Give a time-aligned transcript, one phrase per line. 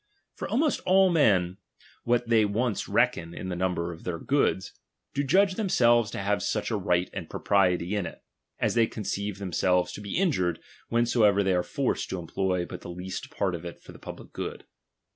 [0.33, 1.57] For almost all men,
[2.05, 4.71] what they once reckon in the number of their goods,
[5.13, 8.23] do judge themselves to have such a right and propriety in it,
[8.57, 9.75] as they conceive them DOMINION.
[9.75, 10.59] 171 !ves to be injured
[10.89, 12.19] whensoever they are forced to chap.
[12.23, 12.29] xni.
[12.29, 14.63] employ but the least part of it for the public good.